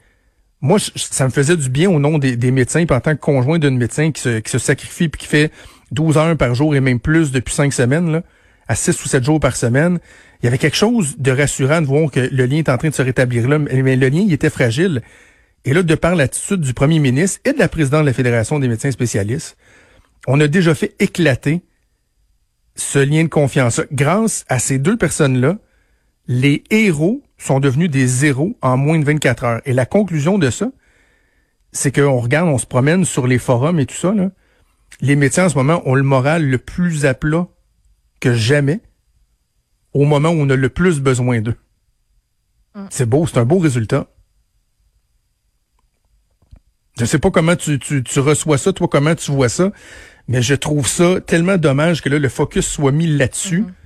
moi, 0.61 0.79
ça 0.95 1.25
me 1.25 1.31
faisait 1.31 1.57
du 1.57 1.71
bien 1.71 1.91
au 1.91 1.99
nom 1.99 2.19
des, 2.19 2.51
médecins, 2.51 2.85
en 2.91 3.01
tant 3.01 3.15
que 3.15 3.21
conjoint 3.21 3.59
d'une 3.59 3.79
médecin 3.79 4.13
qui 4.13 4.21
se, 4.21 4.41
qui 4.41 4.59
sacrifie 4.59 5.09
puis 5.09 5.23
qui 5.23 5.27
fait 5.27 5.51
12 5.93 6.19
heures 6.19 6.37
par 6.37 6.55
jour 6.55 6.75
et 6.75 6.81
même 6.81 7.01
plus 7.01 7.33
depuis 7.33 7.55
cinq 7.55 7.73
semaines, 7.73 8.13
là, 8.13 8.23
à 8.69 8.75
6 8.75 9.03
ou 9.05 9.09
7 9.09 9.25
jours 9.25 9.41
par 9.41 9.57
semaine. 9.57 9.99
Il 10.43 10.47
y 10.47 10.49
avait 10.49 10.59
quelque 10.59 10.77
chose 10.77 11.17
de 11.19 11.33
rassurant 11.33 11.81
de 11.81 11.87
voir 11.87 12.11
que 12.11 12.21
le 12.21 12.47
lien 12.47 12.59
est 12.59 12.69
en 12.69 12.79
train 12.79 12.91
de 12.91 12.95
se 12.95 13.03
rétablir 13.03 13.49
là, 13.49 13.59
mais 13.59 13.97
le 13.97 14.09
lien, 14.09 14.27
était 14.29 14.51
fragile. 14.51 15.03
Et 15.65 15.75
là, 15.75 15.83
de 15.83 15.95
par 15.95 16.15
l'attitude 16.15 16.61
du 16.61 16.73
premier 16.73 16.99
ministre 16.99 17.41
et 17.45 17.53
de 17.53 17.59
la 17.59 17.69
présidente 17.69 18.03
de 18.03 18.07
la 18.07 18.13
Fédération 18.13 18.59
des 18.59 18.69
médecins 18.69 18.91
spécialistes, 18.91 19.57
on 20.27 20.41
a 20.41 20.47
déjà 20.47 20.75
fait 20.75 20.95
éclater 20.99 21.63
ce 22.77 22.99
lien 22.99 23.25
de 23.25 23.29
confiance. 23.29 23.81
Grâce 23.93 24.45
à 24.49 24.59
ces 24.59 24.79
deux 24.79 24.97
personnes-là, 24.97 25.59
les 26.29 26.65
héros 26.71 27.23
sont 27.41 27.61
devenus 27.61 27.91
des 27.91 28.07
zéros 28.07 28.57
en 28.61 28.77
moins 28.77 28.99
de 28.99 29.05
24 29.05 29.45
heures. 29.45 29.61
Et 29.65 29.73
la 29.73 29.87
conclusion 29.87 30.39
de 30.39 30.51
ça, 30.51 30.71
c'est 31.73 31.93
qu'on 31.95 32.19
regarde, 32.19 32.49
on 32.49 32.59
se 32.59 32.67
promène 32.67 33.05
sur 33.05 33.27
les 33.27 33.39
forums 33.39 33.81
et 33.81 33.87
tout 33.87 33.95
ça. 33.95 34.13
Là. 34.13 34.31
Les 35.01 35.17
médecins 35.17 35.47
en 35.47 35.49
ce 35.49 35.55
moment 35.55 35.83
ont 35.87 35.95
le 35.95 36.03
moral 36.03 36.47
le 36.47 36.59
plus 36.59 37.07
à 37.07 37.15
plat 37.15 37.49
que 38.21 38.35
jamais 38.35 38.81
au 39.95 40.05
moment 40.05 40.31
où 40.31 40.41
on 40.41 40.51
a 40.51 40.57
le 40.57 40.69
plus 40.69 41.01
besoin 41.01 41.41
d'eux. 41.41 41.57
Mm. 42.75 42.87
C'est 42.91 43.07
beau, 43.07 43.27
c'est 43.27 43.39
un 43.39 43.45
beau 43.45 43.59
résultat. 43.59 44.07
Je 46.99 47.05
sais 47.07 47.19
pas 47.19 47.31
comment 47.31 47.57
tu, 47.57 47.79
tu, 47.79 48.03
tu, 48.03 48.21
reçois 48.21 48.59
ça, 48.59 48.73
toi, 48.75 48.87
comment 48.87 49.15
tu 49.15 49.31
vois 49.33 49.49
ça, 49.49 49.73
mais 50.29 50.43
je 50.43 50.55
trouve 50.55 50.87
ça 50.87 51.21
tellement 51.23 51.57
dommage 51.57 52.03
que 52.03 52.11
là, 52.11 52.19
le 52.19 52.29
focus 52.29 52.67
soit 52.67 52.93
mis 52.93 53.07
là-dessus. 53.07 53.63
Mm-hmm 53.63 53.80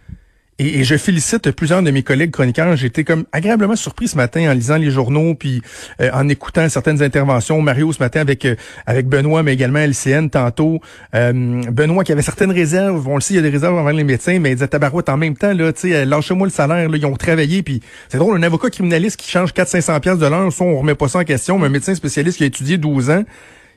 Et, 0.58 0.84
je 0.84 0.96
félicite 0.96 1.50
plusieurs 1.50 1.82
de 1.82 1.90
mes 1.90 2.02
collègues 2.02 2.30
chroniqueurs. 2.30 2.76
J'ai 2.76 2.86
été 2.86 3.02
comme 3.02 3.24
agréablement 3.32 3.74
surpris 3.74 4.08
ce 4.08 4.16
matin 4.16 4.50
en 4.50 4.54
lisant 4.54 4.76
les 4.76 4.90
journaux, 4.90 5.34
puis 5.34 5.62
euh, 6.00 6.10
en 6.12 6.28
écoutant 6.28 6.68
certaines 6.68 7.02
interventions. 7.02 7.60
Mario 7.60 7.92
ce 7.92 7.98
matin 7.98 8.20
avec 8.20 8.44
euh, 8.44 8.54
avec 8.86 9.08
Benoît, 9.08 9.42
mais 9.42 9.52
également 9.52 9.80
LCN 9.80 10.28
tantôt. 10.28 10.80
Euh, 11.14 11.32
Benoît 11.72 12.04
qui 12.04 12.12
avait 12.12 12.22
certaines 12.22 12.52
réserves. 12.52 13.06
On 13.08 13.16
le 13.16 13.20
sait, 13.20 13.34
il 13.34 13.36
y 13.36 13.40
a 13.40 13.42
des 13.42 13.50
réserves 13.50 13.74
envers 13.74 13.92
les 13.92 14.04
médecins, 14.04 14.38
mais 14.38 14.50
il 14.50 14.54
disait 14.54 14.68
tabarouette 14.68 15.08
en 15.08 15.16
même 15.16 15.36
temps, 15.36 15.52
là, 15.52 15.72
tu 15.72 15.90
sais, 15.90 16.04
lâchez-moi 16.04 16.46
le 16.46 16.52
salaire. 16.52 16.88
Là, 16.88 16.96
ils 16.96 17.06
ont 17.06 17.16
travaillé, 17.16 17.62
puis 17.62 17.80
c'est 18.08 18.18
drôle, 18.18 18.36
un 18.36 18.42
avocat 18.42 18.70
criminaliste 18.70 19.16
qui 19.16 19.30
change 19.30 19.52
400-500 19.52 20.00
pièces 20.00 20.18
de 20.18 20.26
l'heure, 20.26 20.48
on 20.60 20.78
remet 20.78 20.94
pas 20.94 21.08
ça 21.08 21.18
en 21.18 21.24
question, 21.24 21.58
mais 21.58 21.66
un 21.66 21.70
médecin 21.70 21.94
spécialiste 21.94 22.38
qui 22.38 22.44
a 22.44 22.46
étudié 22.46 22.78
12 22.78 23.10
ans, 23.10 23.24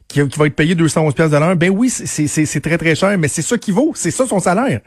qui, 0.07 0.21
va 0.21 0.45
être 0.45 0.55
payé 0.55 0.75
211 0.75 1.13
pièces 1.13 1.31
de 1.31 1.37
l'heure, 1.37 1.55
ben 1.55 1.69
oui, 1.69 1.89
c'est 1.89 2.61
très, 2.61 2.77
très 2.77 2.95
cher, 2.95 3.17
mais 3.17 3.27
c'est 3.27 3.41
ça 3.41 3.57
qui 3.57 3.71
vaut, 3.71 3.93
c'est 3.95 4.11
ça 4.11 4.25
son 4.27 4.39
salaire. 4.39 4.81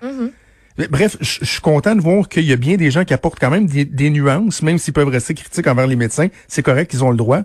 Bref, 0.88 1.16
je 1.20 1.44
suis 1.44 1.60
content 1.60 1.94
de 1.94 2.00
voir 2.00 2.28
qu'il 2.28 2.44
y 2.44 2.52
a 2.52 2.56
bien 2.56 2.76
des 2.76 2.90
gens 2.90 3.04
qui 3.04 3.14
apportent 3.14 3.38
quand 3.38 3.50
même 3.50 3.66
des, 3.66 4.10
nuances, 4.10 4.62
même 4.62 4.78
s'ils 4.78 4.94
peuvent 4.94 5.08
rester 5.08 5.34
critiques 5.34 5.66
envers 5.66 5.86
les 5.86 5.96
médecins. 5.96 6.28
C'est 6.48 6.62
correct, 6.62 6.92
ils 6.94 7.04
ont 7.04 7.10
le 7.10 7.16
droit. 7.16 7.42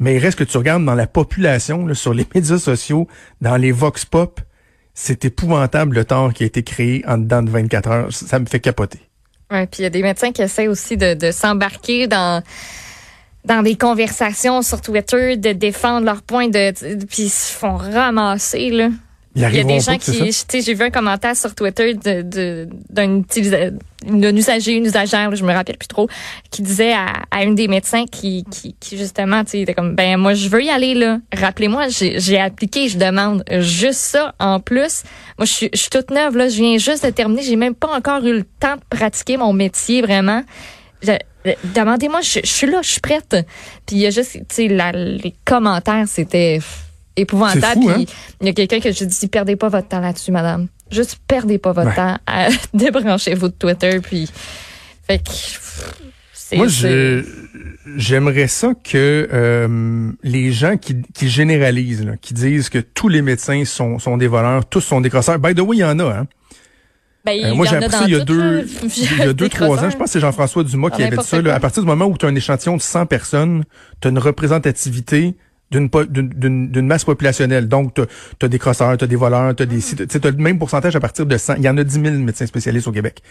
Mais 0.00 0.16
il 0.16 0.18
reste 0.18 0.38
que 0.38 0.44
tu 0.44 0.56
regardes 0.56 0.84
dans 0.84 0.94
la 0.94 1.06
population, 1.06 1.92
sur 1.94 2.14
les 2.14 2.26
médias 2.34 2.58
sociaux, 2.58 3.08
dans 3.40 3.56
les 3.56 3.72
vox 3.72 4.04
pop, 4.04 4.40
c'est 4.94 5.24
épouvantable 5.24 5.96
le 5.96 6.04
temps 6.04 6.30
qui 6.30 6.44
a 6.44 6.46
été 6.46 6.62
créé 6.62 7.04
en 7.06 7.18
dedans 7.18 7.42
de 7.42 7.50
24 7.50 7.90
heures. 7.90 8.12
Ça 8.12 8.38
me 8.38 8.46
fait 8.46 8.60
capoter. 8.60 9.00
Ouais, 9.50 9.66
puis 9.66 9.80
il 9.80 9.82
y 9.82 9.86
a 9.86 9.90
des 9.90 10.02
médecins 10.02 10.32
qui 10.32 10.42
essaient 10.42 10.68
aussi 10.68 10.96
de, 10.96 11.30
s'embarquer 11.32 12.06
dans 12.06 12.42
des 13.62 13.76
conversations 13.76 14.62
sur 14.62 14.80
Twitter, 14.80 15.36
de 15.36 15.52
défendre 15.52 16.06
leur 16.06 16.22
point 16.22 16.48
de, 16.48 16.72
puis 17.06 17.24
ils 17.24 17.30
se 17.30 17.52
font 17.52 17.76
ramasser 17.76 18.70
là. 18.70 18.88
Il 19.36 19.42
y 19.42 19.44
a 19.44 19.64
des 19.64 19.80
gens 19.80 19.98
qui, 19.98 20.12
tu 20.12 20.32
sais, 20.32 20.60
j'ai 20.60 20.74
vu 20.74 20.84
un 20.84 20.90
commentaire 20.90 21.36
sur 21.36 21.54
Twitter 21.56 21.94
de 21.94 22.68
d'un 22.90 24.36
usager, 24.36 24.72
une 24.72 24.84
usagère, 24.86 25.34
je 25.34 25.44
me 25.44 25.52
rappelle 25.52 25.76
plus 25.76 25.88
trop, 25.88 26.08
qui 26.50 26.62
disait 26.62 26.92
à, 26.92 27.24
à 27.30 27.42
une 27.42 27.54
des 27.54 27.66
médecins 27.66 28.04
qui, 28.06 28.44
qui, 28.50 28.76
qui 28.78 28.96
justement, 28.96 29.42
tu 29.42 29.52
sais, 29.52 29.60
était 29.60 29.74
comme, 29.74 29.96
ben 29.96 30.18
moi 30.18 30.34
je 30.34 30.48
veux 30.48 30.62
y 30.62 30.70
aller 30.70 30.94
là. 30.94 31.18
Rappelez-moi, 31.36 31.86
j'ai 31.88 32.38
appliqué, 32.38 32.88
je 32.88 32.96
demande 32.96 33.42
juste 33.60 34.00
ça 34.00 34.34
en 34.38 34.60
plus. 34.60 35.02
Moi 35.38 35.46
je 35.46 35.52
suis, 35.52 35.70
je 35.72 35.80
suis 35.80 35.90
toute 35.90 36.10
neuve 36.10 36.36
là, 36.36 36.48
je 36.48 36.56
viens 36.56 36.78
juste 36.78 37.04
de 37.04 37.10
terminer, 37.10 37.42
j'ai 37.42 37.56
même 37.56 37.74
pas 37.74 37.88
encore 37.88 38.24
eu 38.24 38.34
le 38.34 38.44
temps 38.44 38.76
de 38.76 38.96
pratiquer 38.96 39.36
mon 39.36 39.52
métier 39.52 40.00
vraiment. 40.02 40.42
Demandez-moi, 41.74 42.20
je, 42.20 42.40
je, 42.42 42.50
suis 42.50 42.66
là, 42.66 42.80
je 42.82 42.88
suis 42.88 43.00
prête. 43.00 43.36
Puis 43.86 43.96
il 43.96 43.98
y 43.98 44.06
a 44.06 44.10
juste, 44.10 44.32
tu 44.32 44.44
sais, 44.48 44.68
les 44.68 45.34
commentaires, 45.44 46.06
c'était 46.06 46.60
épouvantable. 47.16 47.88
Hein? 47.88 48.04
il 48.40 48.46
y 48.46 48.50
a 48.50 48.52
quelqu'un 48.52 48.80
que 48.80 48.92
je 48.92 49.04
dis, 49.04 49.28
perdez 49.28 49.56
pas 49.56 49.68
votre 49.68 49.88
temps 49.88 50.00
là-dessus, 50.00 50.32
madame. 50.32 50.68
Juste 50.90 51.18
perdez 51.26 51.58
pas 51.58 51.72
votre 51.72 51.94
temps 51.94 52.18
à 52.26 52.48
débranchez-vous 52.74 53.48
de 53.48 53.54
Twitter. 53.54 54.00
Puis, 54.00 54.28
fait 55.06 55.18
que, 55.18 56.56
Moi, 56.56 56.66
j'aimerais 57.96 58.48
ça 58.48 58.72
que 58.74 59.28
euh, 59.32 60.10
les 60.22 60.52
gens 60.52 60.76
qui, 60.76 60.96
qui 61.14 61.28
généralisent, 61.28 62.06
qui 62.20 62.34
disent 62.34 62.68
que 62.68 62.78
tous 62.78 63.08
les 63.08 63.22
médecins 63.22 63.64
sont, 63.64 63.98
sont 63.98 64.16
des 64.16 64.28
voleurs, 64.28 64.66
tous 64.66 64.80
sont 64.80 65.00
des 65.00 65.10
crosseurs. 65.10 65.38
By 65.38 65.54
the 65.54 65.60
way, 65.60 65.76
il 65.76 65.80
y 65.80 65.84
en 65.84 65.98
a, 65.98 66.04
hein. 66.04 66.26
Ben, 67.24 67.42
euh, 67.42 67.54
moi, 67.54 67.64
j'ai 67.64 67.76
appris 67.76 67.90
ça 67.90 68.04
il 68.06 68.12
y 68.12 68.20
a 68.20 68.24
deux, 68.24 68.66
il 68.82 69.18
y 69.18 69.22
a 69.22 69.32
deux, 69.32 69.48
trois 69.48 69.82
ans. 69.82 69.88
Je 69.88 69.96
pense 69.96 70.06
que 70.08 70.12
c'est 70.12 70.20
Jean-François 70.20 70.62
Dumas 70.62 70.90
qui 70.90 71.02
avait 71.02 71.16
dit 71.16 71.24
ça. 71.24 71.38
à 71.38 71.60
partir 71.60 71.82
du 71.82 71.88
moment 71.88 72.04
où 72.04 72.18
tu 72.18 72.26
as 72.26 72.28
un 72.28 72.34
échantillon 72.34 72.76
de 72.76 72.82
100 72.82 73.06
personnes, 73.06 73.64
tu 74.00 74.08
as 74.08 74.10
une 74.10 74.18
représentativité 74.18 75.34
d'une 75.80 76.86
masse 76.86 77.04
populationnelle. 77.04 77.68
Donc, 77.68 77.94
tu 77.94 78.02
as, 78.44 78.48
des 78.48 78.58
crosseurs, 78.58 78.96
tu 78.96 79.04
as 79.04 79.06
des 79.06 79.16
voleurs, 79.16 79.54
tu 79.54 79.62
as 79.62 79.66
le 79.66 80.36
même 80.36 80.58
pourcentage 80.58 80.96
à 80.96 81.00
partir 81.00 81.26
de 81.26 81.36
100. 81.36 81.56
Il 81.56 81.62
y 81.62 81.68
en 81.68 81.76
a 81.76 81.84
10 81.84 82.00
000 82.00 82.14
médecins 82.16 82.46
spécialistes 82.46 82.88
au 82.88 82.92
Québec. 82.92 83.22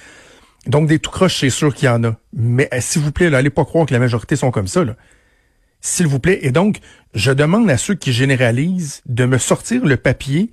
Donc, 0.67 0.87
des 0.87 0.99
tout 0.99 1.11
croches, 1.11 1.39
c'est 1.39 1.49
sûr 1.49 1.73
qu'il 1.73 1.87
y 1.87 1.89
en 1.89 2.03
a. 2.03 2.15
Mais 2.33 2.69
euh, 2.73 2.77
s'il 2.79 3.01
vous 3.01 3.11
plaît, 3.11 3.29
là, 3.29 3.39
allez 3.39 3.49
pas 3.49 3.65
croire 3.65 3.85
que 3.85 3.93
la 3.93 3.99
majorité 3.99 4.35
sont 4.35 4.51
comme 4.51 4.67
ça. 4.67 4.83
S'il 5.81 6.07
vous 6.07 6.19
plaît. 6.19 6.39
Et 6.41 6.51
donc, 6.51 6.79
je 7.13 7.31
demande 7.31 7.69
à 7.69 7.77
ceux 7.77 7.95
qui 7.95 8.13
généralisent 8.13 9.01
de 9.05 9.25
me 9.25 9.37
sortir 9.37 9.85
le 9.85 9.97
papier 9.97 10.51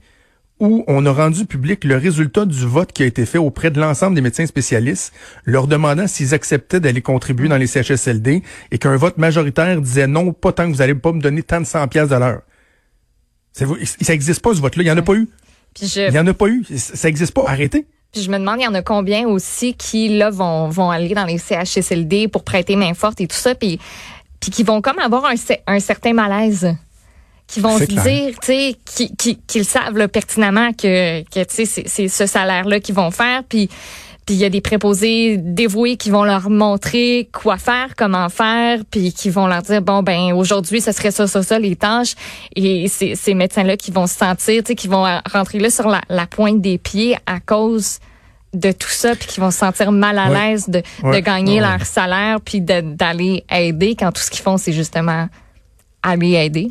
où 0.61 0.85
on 0.87 1.05
a 1.07 1.12
rendu 1.12 1.47
public 1.47 1.85
le 1.85 1.97
résultat 1.97 2.45
du 2.45 2.67
vote 2.67 2.93
qui 2.93 3.02
a 3.02 3.07
été 3.07 3.25
fait 3.26 3.38
auprès 3.38 3.71
de 3.71 3.81
l'ensemble 3.81 4.14
des 4.14 4.21
médecins 4.21 4.47
spécialistes, 4.47 5.12
leur 5.45 5.67
demandant 5.67 6.07
s'ils 6.07 6.35
acceptaient 6.35 6.81
d'aller 6.81 7.00
contribuer 7.00 7.49
dans 7.49 7.57
les 7.57 7.67
CHSLD 7.67 8.43
et 8.71 8.79
qu'un 8.79 8.97
vote 8.97 9.17
majoritaire 9.17 9.81
disait 9.81 10.07
non, 10.07 10.33
pas 10.33 10.52
tant 10.52 10.71
que 10.71 10.76
vous 10.76 10.83
allez 10.83 10.95
pas 10.95 11.12
me 11.12 11.21
donner 11.21 11.43
tant 11.43 11.61
de 11.61 11.67
100 11.67 11.88
pièces 11.88 12.09
de 12.09 12.17
l'heure. 12.17 12.43
Ça 13.52 13.67
n'existe 14.09 14.43
pas 14.43 14.55
ce 14.55 14.61
vote-là, 14.61 14.83
il 14.83 14.87
n'y 14.87 14.93
en 14.93 14.99
a 14.99 15.02
pas 15.02 15.14
eu. 15.14 15.29
Il 15.81 16.11
n'y 16.11 16.19
en 16.19 16.26
a 16.26 16.35
pas 16.35 16.49
eu, 16.49 16.64
ça 16.76 17.09
n'existe 17.09 17.33
pas, 17.33 17.45
arrêtez. 17.47 17.87
Puis 18.12 18.23
je 18.23 18.31
me 18.31 18.38
demande, 18.38 18.57
il 18.59 18.64
y 18.64 18.67
en 18.67 18.75
a 18.75 18.83
combien 18.83 19.26
aussi 19.26 19.75
qui, 19.75 20.19
là, 20.19 20.31
vont, 20.31 20.69
vont 20.69 20.90
aller 20.90 21.14
dans 21.14 21.26
les 21.26 21.38
CHSLD 21.38 22.29
pour 22.29 22.45
prêter 22.45 22.76
main 22.76 22.93
forte 22.93 23.21
et 23.21 23.26
tout 23.26 23.37
ça, 23.37 23.55
puis, 23.55 23.79
puis 24.40 24.50
qui 24.50 24.62
vont 24.62 24.81
comme 24.81 24.99
avoir 24.99 25.25
un, 25.25 25.35
un 25.67 25.81
certain 25.81 26.12
malaise? 26.12 26.75
Qui 27.50 27.61
vont 27.61 27.78
se 27.78 27.85
dire, 27.85 28.38
tu 28.40 28.47
sais, 28.47 28.76
qui, 28.85 29.14
qui, 29.16 29.37
qu'ils 29.47 29.64
savent 29.64 29.97
là, 29.97 30.07
pertinemment 30.09 30.73
que, 30.73 31.23
que 31.23 31.45
tu 31.45 31.66
sais, 31.66 31.85
c'est 31.87 32.09
ce 32.09 32.26
salaire-là 32.26 32.80
qu'ils 32.80 32.95
vont 32.95 33.11
faire, 33.11 33.42
puis 33.49 33.69
puis 34.26 34.37
il 34.37 34.42
y 34.42 34.45
a 34.45 34.50
des 34.50 34.61
préposés 34.61 35.38
dévoués 35.38 35.97
qui 35.97 36.11
vont 36.11 36.23
leur 36.23 36.50
montrer 36.50 37.28
quoi 37.33 37.57
faire, 37.57 37.97
comment 37.97 38.28
faire, 38.28 38.80
puis 38.88 39.12
qui 39.12 39.28
vont 39.28 39.49
leur 39.49 39.62
dire 39.62 39.83
bon 39.83 40.04
ben 40.04 40.33
aujourd'hui 40.35 40.80
ce 40.80 40.92
serait 40.92 41.11
ça 41.11 41.26
ça 41.26 41.42
ça 41.42 41.59
les 41.59 41.75
tâches. 41.75 42.14
Et 42.54 42.87
ces, 42.87 43.16
ces 43.16 43.35
médecins-là 43.35 43.76
qui 43.76 43.90
vont 43.90 44.07
se 44.07 44.14
sentir, 44.14 44.62
tu 44.62 44.69
sais, 44.69 44.75
qui 44.76 44.87
vont 44.87 45.04
rentrer 45.33 45.59
là 45.59 45.71
sur 45.71 45.88
la, 45.88 46.02
la 46.09 46.26
pointe 46.26 46.61
des 46.61 46.78
pieds 46.78 47.16
à 47.26 47.40
cause 47.40 47.99
de 48.54 48.71
tout 48.71 48.88
ça, 48.88 49.16
puis 49.16 49.26
qui 49.26 49.40
vont 49.40 49.50
se 49.50 49.59
sentir 49.59 49.90
mal 49.90 50.16
à 50.19 50.28
l'aise 50.28 50.69
de, 50.69 50.83
de 51.02 51.19
gagner 51.19 51.59
leur 51.59 51.85
salaire, 51.85 52.40
puis 52.40 52.61
d'aller 52.61 53.42
aider 53.50 53.97
quand 53.99 54.12
tout 54.12 54.23
ce 54.23 54.30
qu'ils 54.30 54.42
font 54.42 54.59
c'est 54.59 54.73
justement 54.73 55.28
aller 56.02 56.35
aider. 56.35 56.71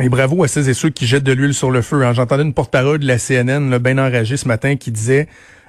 Et 0.00 0.08
bravo 0.08 0.42
à 0.42 0.48
ceux 0.48 0.68
et 0.68 0.74
ceux 0.74 0.90
qui 0.90 1.06
jettent 1.06 1.24
de 1.24 1.32
l'huile 1.32 1.54
sur 1.54 1.70
le 1.70 1.80
feu. 1.80 2.04
Hein. 2.04 2.12
J'entendais 2.12 2.42
une 2.42 2.54
porte-parole 2.54 2.98
de 2.98 3.06
la 3.06 3.18
CNN, 3.18 3.70
là, 3.70 3.78
bien 3.78 3.98
enragée 3.98 4.36
ce 4.36 4.48
matin, 4.48 4.74
qui 4.74 4.90
disait 4.90 5.28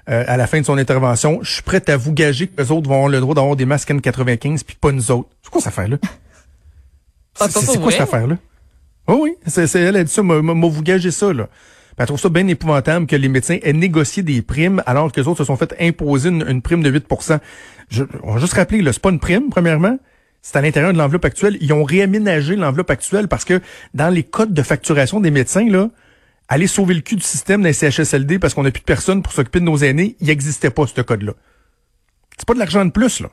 euh, 0.10 0.24
à 0.28 0.38
la 0.38 0.48
fin 0.48 0.60
de 0.60 0.66
son 0.66 0.78
intervention, 0.78 1.40
je 1.44 1.54
suis 1.54 1.62
prête 1.62 1.90
à 1.90 1.98
vous 1.98 2.12
gager 2.12 2.48
que 2.48 2.62
les 2.62 2.72
autres 2.72 2.88
vont 2.88 2.96
avoir 2.96 3.10
le 3.10 3.20
droit 3.20 3.36
d'avoir 3.36 3.56
des 3.56 3.66
masques 3.66 3.92
N95, 3.92 4.64
puis 4.64 4.78
pas 4.80 4.92
nous 4.92 5.12
autres. 5.12 5.30
C'est 5.44 5.52
quoi 5.52 5.62
cette 5.62 5.68
affaire-là? 5.68 5.98
C'est 7.36 7.80
quoi 7.80 7.92
cette 7.92 8.02
affaire-là? 8.02 8.38
Oh 9.08 9.20
oui, 9.22 9.36
c'est 9.46 9.74
elle 9.76 9.98
a 9.98 10.04
dit 10.04 10.12
ça, 10.12 10.24
m'a 10.24 10.40
vous 10.40 10.82
gager 10.82 11.12
ça, 11.12 11.32
là. 11.32 11.48
elle 11.98 12.06
trouve 12.08 12.20
ça 12.20 12.30
bien 12.30 12.48
épouvantable 12.48 13.06
que 13.06 13.16
les 13.16 13.30
médecins 13.30 13.60
aient 13.62 13.74
négocié 13.74 14.24
des 14.24 14.42
primes 14.42 14.82
alors 14.88 15.12
que 15.12 15.22
les 15.22 15.28
autres 15.28 15.40
se 15.40 15.44
sont 15.44 15.58
fait 15.58 15.76
imposer 15.80 16.30
une, 16.30 16.62
prime 16.64 16.82
de 16.82 16.90
8 16.90 17.06
je, 17.90 18.04
On 18.24 18.34
va 18.34 18.40
juste 18.40 18.54
rappeler, 18.54 18.82
c'est 18.92 19.00
pas 19.00 19.12
une 19.12 19.20
prime, 19.20 19.50
premièrement 19.52 20.00
c'est 20.46 20.58
à 20.60 20.62
l'intérieur 20.62 20.94
de 20.94 20.98
l'enveloppe 21.00 21.26
actuelle. 21.26 21.58
Ils 21.60 21.74
ont 21.74 21.84
réaménagé 21.84 22.56
l'enveloppe 22.56 22.92
actuelle 22.92 23.28
parce 23.28 23.46
que 23.46 23.62
dans 23.96 24.14
les 24.14 24.22
codes 24.22 24.54
de 24.54 24.62
facturation 24.62 25.20
des 25.20 25.32
médecins, 25.32 25.68
là, 25.68 25.90
aller 26.48 26.68
sauver 26.68 26.94
le 26.94 27.02
cul 27.02 27.16
du 27.16 27.24
système 27.24 27.64
d'un 27.64 27.74
CHSLD 27.74 28.38
parce 28.38 28.54
qu'on 28.54 28.62
n'a 28.62 28.70
plus 28.70 28.82
de 28.82 28.86
personnes 28.86 29.24
pour 29.24 29.34
s'occuper 29.34 29.60
de 29.60 29.66
nos 29.66 29.78
aînés, 29.78 30.16
il 30.22 30.28
n'existait 30.28 30.70
pas 30.70 30.86
ce 30.86 31.02
code-là. 31.02 31.34
C'est 32.38 32.46
pas 32.46 32.54
de 32.54 32.60
l'argent 32.60 32.86
de 32.86 32.92
plus, 32.92 33.22
là. 33.22 33.30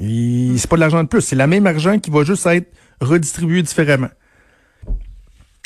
C'est 0.00 0.68
pas 0.68 0.74
de 0.74 0.80
l'argent 0.80 1.04
de 1.04 1.08
plus. 1.08 1.20
C'est 1.20 1.36
la 1.36 1.46
même 1.46 1.68
argent 1.68 2.00
qui 2.00 2.10
va 2.10 2.24
juste 2.24 2.44
être 2.46 2.68
redistribué 3.00 3.62
différemment. 3.62 4.10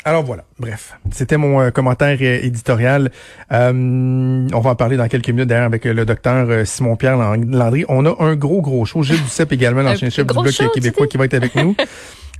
Alors 0.03 0.23
voilà, 0.23 0.45
bref, 0.59 0.97
c'était 1.11 1.37
mon 1.37 1.61
euh, 1.61 1.69
commentaire 1.69 2.17
euh, 2.21 2.39
éditorial. 2.41 3.11
Euh, 3.51 3.71
on 3.71 4.59
va 4.59 4.71
en 4.71 4.75
parler 4.75 4.97
dans 4.97 5.07
quelques 5.07 5.29
minutes 5.29 5.47
d'ailleurs 5.47 5.65
avec 5.65 5.85
le 5.85 6.05
docteur 6.05 6.65
Simon-Pierre 6.65 7.17
Landry. 7.17 7.85
On 7.87 8.05
a 8.07 8.15
un 8.19 8.35
gros, 8.35 8.61
gros 8.61 8.83
show. 8.85 9.03
Gilles 9.03 9.21
Duceppe 9.21 9.51
également, 9.51 9.83
l'ancien 9.83 10.09
chef 10.09 10.25
du 10.25 10.33
Bloc 10.33 10.73
québécois 10.73 11.05
qui 11.05 11.17
va 11.17 11.25
être 11.25 11.35
avec 11.35 11.55
nous. 11.55 11.75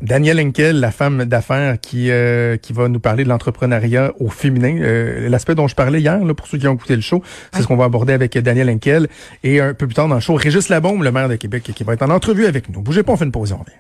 Danielle 0.02 0.40
Henkel, 0.40 0.80
la 0.80 0.90
femme 0.90 1.26
d'affaires 1.26 1.80
qui 1.80 2.10
qui 2.62 2.74
va 2.74 2.88
nous 2.88 3.00
parler 3.00 3.24
de 3.24 3.30
l'entrepreneuriat 3.30 4.14
au 4.20 4.30
féminin, 4.30 4.78
l'aspect 5.30 5.54
dont 5.54 5.68
je 5.68 5.76
parlais 5.76 6.02
hier, 6.02 6.24
là, 6.26 6.34
pour 6.34 6.48
ceux 6.48 6.58
qui 6.58 6.68
ont 6.68 6.74
écouté 6.74 6.96
le 6.96 7.04
show, 7.04 7.22
c'est 7.54 7.62
ce 7.62 7.68
qu'on 7.68 7.78
va 7.78 7.86
aborder 7.86 8.14
avec 8.14 8.36
Danielle 8.40 8.72
Henkel. 8.72 9.08
Et 9.44 9.62
un 9.62 9.76
peu 9.76 9.86
plus 9.86 9.94
tard 9.94 10.08
dans 10.08 10.16
le 10.16 10.22
show, 10.22 10.34
Régis 10.34 10.70
Labombe, 10.70 11.04
le 11.04 11.12
maire 11.12 11.30
de 11.30 11.36
Québec, 11.36 11.72
qui 11.76 11.84
va 11.84 11.94
être 11.94 12.02
en 12.02 12.10
entrevue 12.10 12.48
avec 12.48 12.70
nous. 12.70 12.82
Bougez 12.82 13.04
pas, 13.04 13.14
on 13.14 13.18
fait 13.18 13.26
une 13.26 13.32
pause, 13.32 13.52
on 13.52 13.58
revient. 13.58 13.78